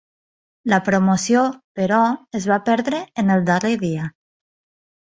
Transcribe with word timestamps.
La 0.73 0.79
promoció, 0.87 1.43
però, 1.81 2.01
es 2.41 2.49
va 2.53 2.59
perdre 2.71 3.05
en 3.25 3.31
el 3.37 3.47
darrer 3.53 3.77
dia. 3.89 4.13